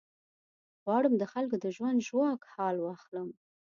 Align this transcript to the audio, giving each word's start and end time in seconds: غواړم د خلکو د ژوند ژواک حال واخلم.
غواړم 0.83 1.13
د 1.17 1.23
خلکو 1.33 1.55
د 1.63 1.65
ژوند 1.75 2.05
ژواک 2.07 2.41
حال 2.53 2.75
واخلم. 2.81 3.29